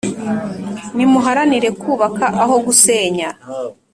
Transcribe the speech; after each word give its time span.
nimuharanire 0.95 1.69
kubaka 1.81 2.25
aho 2.43 2.55
gusenya, 2.65 3.29